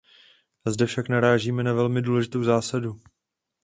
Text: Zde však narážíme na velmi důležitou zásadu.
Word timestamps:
Zde 0.67 0.85
však 0.85 1.09
narážíme 1.09 1.63
na 1.63 1.73
velmi 1.73 2.01
důležitou 2.01 2.43
zásadu. 2.43 2.99